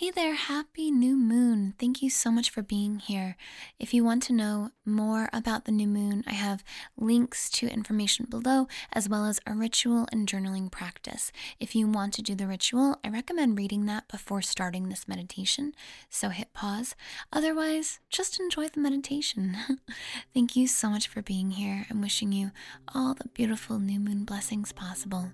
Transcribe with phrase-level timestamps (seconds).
[0.00, 1.74] Hey there, happy new moon.
[1.76, 3.36] Thank you so much for being here.
[3.80, 6.62] If you want to know more about the new moon, I have
[6.96, 11.32] links to information below, as well as a ritual and journaling practice.
[11.58, 15.72] If you want to do the ritual, I recommend reading that before starting this meditation,
[16.08, 16.94] so hit pause.
[17.32, 19.56] Otherwise, just enjoy the meditation.
[20.32, 21.86] Thank you so much for being here.
[21.90, 22.52] I'm wishing you
[22.94, 25.32] all the beautiful new moon blessings possible.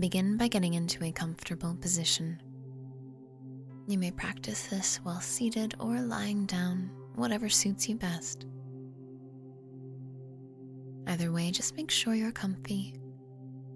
[0.00, 2.40] Begin by getting into a comfortable position.
[3.86, 8.44] You may practice this while seated or lying down, whatever suits you best.
[11.06, 12.94] Either way, just make sure you're comfy,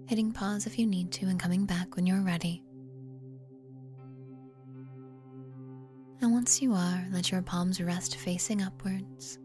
[0.07, 2.63] hitting pause if you need to and coming back when you're ready.
[6.21, 9.39] And once you are, let your palms rest facing upwards.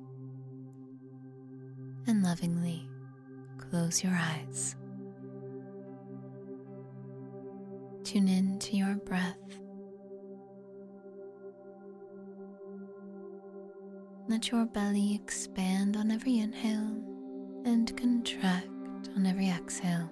[2.07, 2.89] And lovingly
[3.59, 4.77] close your eyes.
[8.15, 9.35] Tune in to your breath.
[14.29, 17.03] Let your belly expand on every inhale
[17.65, 18.69] and contract
[19.17, 20.09] on every exhale.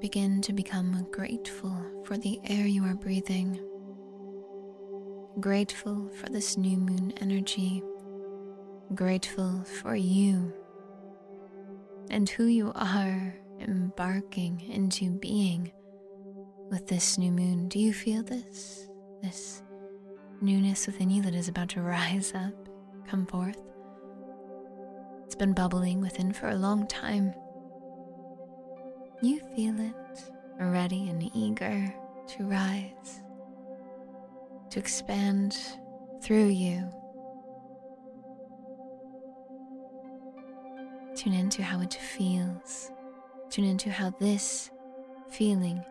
[0.00, 3.58] Begin to become grateful for the air you are breathing,
[5.40, 7.82] grateful for this new moon energy,
[8.94, 10.54] grateful for you
[12.08, 15.72] and who you are embarking into being
[16.70, 17.68] with this new moon.
[17.68, 18.88] Do you feel this?
[19.22, 19.62] This
[20.40, 22.54] newness within you that is about to rise up,
[23.08, 23.60] come forth?
[25.24, 27.34] It's been bubbling within for a long time.
[29.22, 29.94] You feel it,
[30.60, 31.92] ready and eager
[32.28, 33.22] to rise,
[34.70, 35.56] to expand
[36.22, 36.88] through you.
[41.14, 42.90] Tune into how it feels
[43.50, 44.70] Tune into how this
[45.30, 45.84] feeling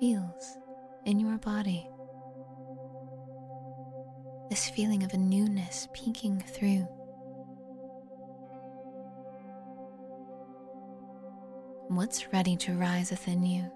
[0.00, 0.58] feels
[1.04, 1.88] in your body.
[4.50, 6.86] This feeling of a newness peeking through.
[11.88, 13.70] What's ready to rise within you?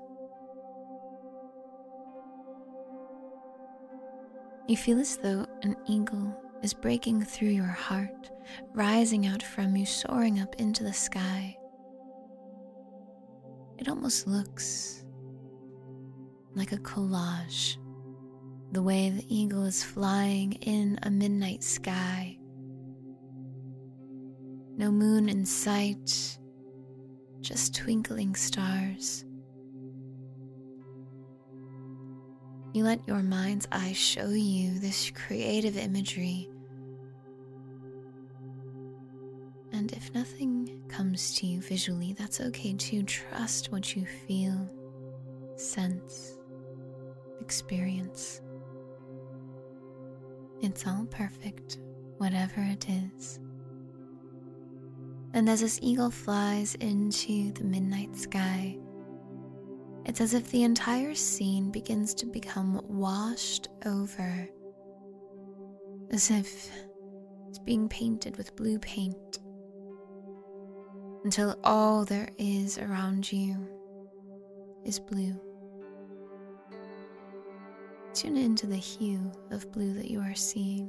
[4.66, 8.30] You feel as though an eagle is breaking through your heart,
[8.74, 11.56] rising out from you, soaring up into the sky.
[13.78, 15.04] It almost looks
[16.54, 17.76] like a collage.
[18.72, 22.38] The way the eagle is flying in a midnight sky.
[24.76, 26.38] No moon in sight,
[27.40, 29.24] just twinkling stars.
[32.72, 36.50] You let your mind's eye show you this creative imagery.
[40.06, 43.02] If nothing comes to you visually, that's okay too.
[43.02, 44.70] Trust what you feel,
[45.56, 46.38] sense,
[47.40, 48.40] experience.
[50.62, 51.78] It's all perfect,
[52.18, 53.40] whatever it is.
[55.34, 58.78] And as this eagle flies into the midnight sky,
[60.04, 64.48] it's as if the entire scene begins to become washed over,
[66.12, 66.70] as if
[67.48, 69.40] it's being painted with blue paint
[71.26, 73.56] until all there is around you
[74.84, 75.34] is blue.
[78.14, 80.88] Tune into the hue of blue that you are seeing.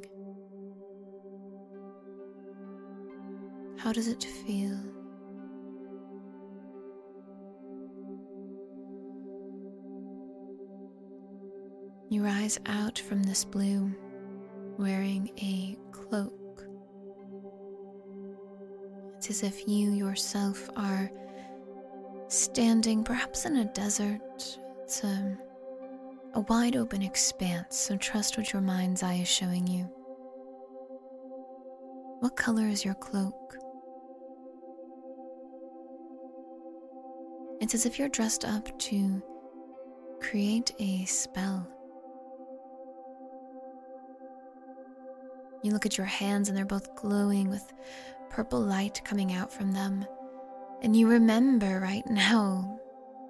[3.79, 4.77] How does it feel?
[12.11, 13.91] You rise out from this blue
[14.77, 16.46] wearing a cloak
[19.27, 21.11] it's as if you yourself are
[22.29, 24.21] standing perhaps in a desert.
[24.83, 25.37] It's a,
[26.33, 29.83] a wide open expanse, so trust what your mind's eye is showing you.
[32.21, 33.57] What color is your cloak?
[37.59, 39.21] It's as if you're dressed up to
[40.21, 41.67] create a spell.
[45.63, 47.73] You look at your hands and they're both glowing with
[48.29, 50.05] purple light coming out from them.
[50.81, 52.79] And you remember right now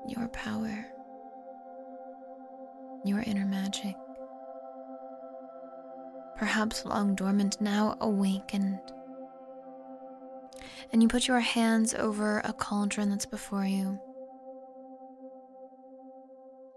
[0.08, 0.86] your power,
[3.04, 3.96] your inner magic.
[6.38, 8.80] Perhaps long dormant, now awakened.
[10.92, 14.00] And you put your hands over a cauldron that's before you.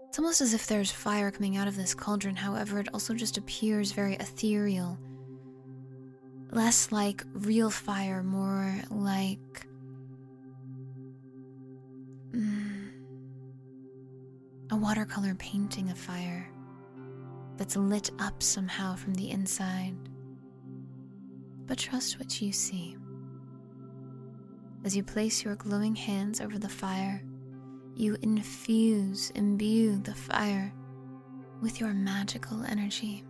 [0.09, 3.37] It's almost as if there's fire coming out of this cauldron, however, it also just
[3.37, 4.99] appears very ethereal.
[6.51, 9.65] Less like real fire, more like.
[12.31, 12.89] Mm,
[14.69, 16.49] a watercolor painting of fire
[17.57, 19.95] that's lit up somehow from the inside.
[21.67, 22.97] But trust what you see.
[24.83, 27.23] As you place your glowing hands over the fire,
[27.95, 30.73] you infuse, imbue the fire
[31.61, 33.23] with your magical energy.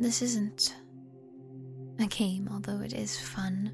[0.00, 0.74] This isn't
[1.98, 3.72] a game, although it is fun,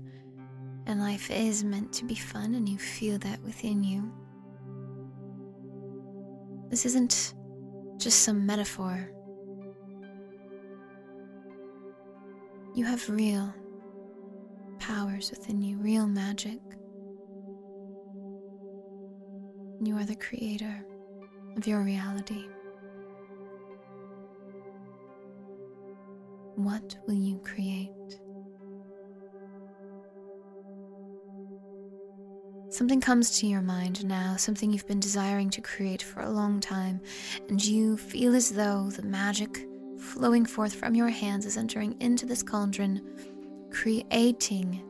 [0.87, 4.13] and life is meant to be fun, and you feel that within you.
[6.69, 7.35] This isn't
[7.97, 9.11] just some metaphor.
[12.75, 13.53] You have real
[14.79, 16.61] powers within you, real magic.
[19.83, 20.85] You are the creator
[21.57, 22.47] of your reality.
[26.59, 27.93] What will you create?
[32.69, 36.59] Something comes to your mind now, something you've been desiring to create for a long
[36.59, 37.01] time,
[37.49, 39.69] and you feel as though the magic
[40.01, 43.09] flowing forth from your hands is entering into this cauldron,
[43.71, 44.83] creating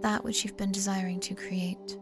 [0.00, 1.98] that which you've been desiring to create.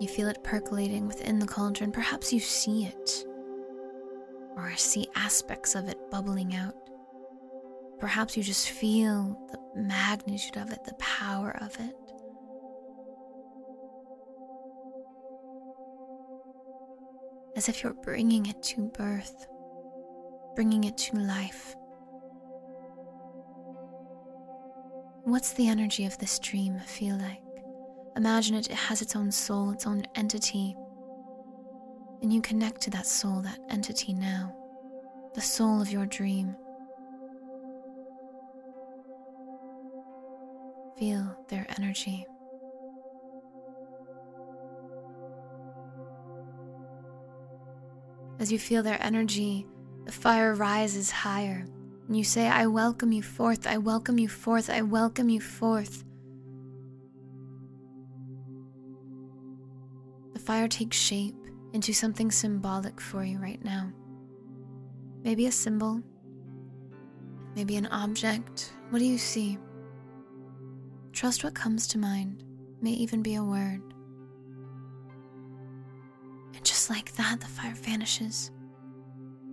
[0.00, 1.92] You feel it percolating within the cauldron.
[1.92, 3.24] Perhaps you see it,
[4.56, 6.74] or see aspects of it bubbling out.
[7.98, 11.94] Perhaps you just feel the magnitude of it, the power of it.
[17.56, 19.46] As if you're bringing it to birth,
[20.54, 21.76] bringing it to life.
[25.22, 27.40] What's the energy of this dream feel like?
[28.16, 30.76] Imagine it, it has its own soul, its own entity.
[32.24, 34.56] And you connect to that soul, that entity now,
[35.34, 36.56] the soul of your dream.
[40.98, 42.26] Feel their energy.
[48.38, 49.66] As you feel their energy,
[50.06, 51.66] the fire rises higher,
[52.08, 56.02] and you say, I welcome you forth, I welcome you forth, I welcome you forth.
[60.32, 61.43] The fire takes shape
[61.74, 63.90] into something symbolic for you right now.
[65.24, 66.00] Maybe a symbol,
[67.56, 68.72] maybe an object.
[68.90, 69.58] What do you see?
[71.12, 72.44] Trust what comes to mind,
[72.80, 73.82] may even be a word.
[76.54, 78.52] And just like that, the fire vanishes.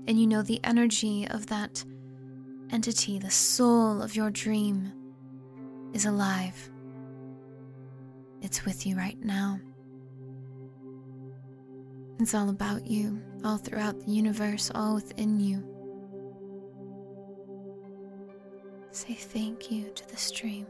[0.07, 1.83] And you know the energy of that
[2.71, 4.93] entity, the soul of your dream,
[5.93, 6.69] is alive.
[8.41, 9.59] It's with you right now.
[12.21, 15.63] It's all about you, all throughout the universe, all within you.
[18.91, 20.67] Say thank you to the stream.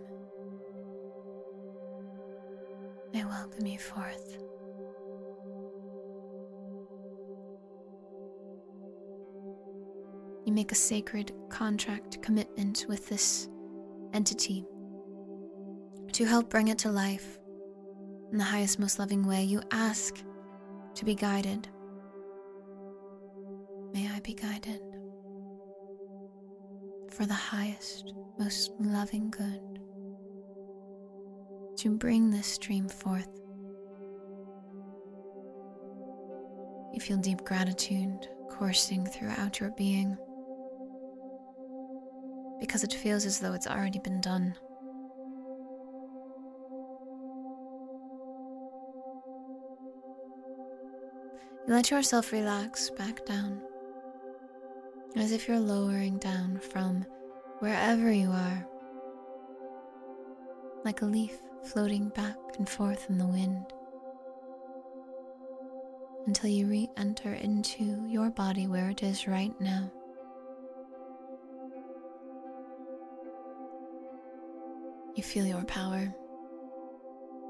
[3.14, 4.38] I welcome you forth.
[10.46, 13.50] You make a sacred contract commitment with this
[14.14, 14.66] entity
[16.14, 17.40] to help bring it to life
[18.32, 19.44] in the highest, most loving way.
[19.44, 20.24] You ask
[20.96, 21.68] to be guided.
[23.94, 24.82] May I be guided
[27.10, 29.80] for the highest, most loving good
[31.78, 33.28] to bring this dream forth.
[36.94, 40.18] You feel deep gratitude coursing throughout your being
[42.60, 44.56] because it feels as though it's already been done.
[51.68, 53.62] You let yourself relax back down,
[55.16, 57.06] as if you're lowering down from
[57.60, 58.68] wherever you are,
[60.84, 63.66] like a leaf floating back and forth in the wind,
[66.26, 69.92] until you re enter into your body where it is right now.
[75.16, 76.14] You feel your power.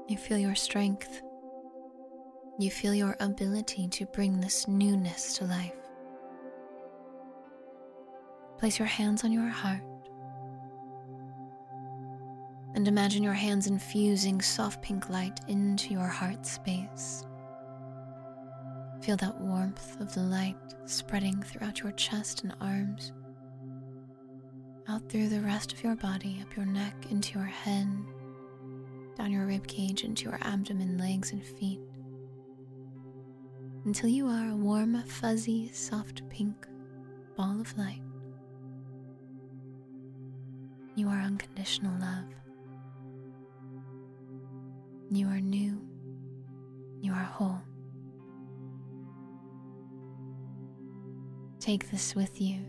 [0.08, 1.22] You feel your strength.
[2.58, 5.72] You feel your ability to bring this newness to life.
[8.58, 9.82] Place your hands on your heart
[12.74, 17.26] and imagine your hands infusing soft pink light into your heart space.
[19.02, 20.56] Feel that warmth of the light
[20.86, 23.12] spreading throughout your chest and arms,
[24.88, 27.88] out through the rest of your body, up your neck, into your head,
[29.16, 31.80] down your rib cage, into your abdomen, legs, and feet,
[33.84, 36.66] until you are a warm, fuzzy, soft pink
[37.36, 38.02] ball of light.
[40.94, 42.28] You are unconditional love.
[45.10, 45.80] You are new.
[47.00, 47.62] You are whole.
[51.58, 52.66] Take this with you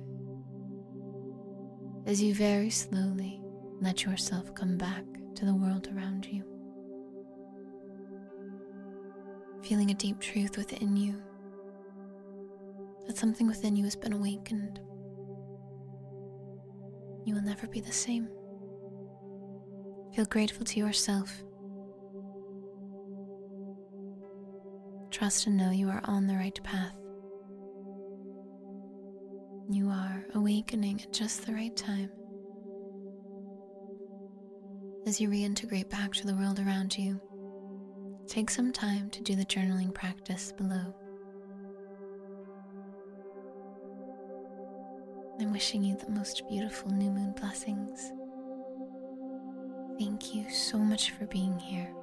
[2.05, 3.41] as you very slowly
[3.81, 5.03] let yourself come back
[5.35, 6.52] to the world around you.
[9.63, 11.21] Feeling a deep truth within you
[13.07, 14.79] that something within you has been awakened.
[17.25, 18.27] You will never be the same.
[20.13, 21.43] Feel grateful to yourself
[25.13, 26.95] Trust and know you are on the right path.
[29.69, 32.09] You are awakening at just the right time.
[35.05, 37.21] As you reintegrate back to the world around you,
[38.33, 40.91] take some time to do the journaling practice below.
[45.39, 48.11] I'm wishing you the most beautiful new moon blessings.
[49.99, 51.93] Thank you so much for being here.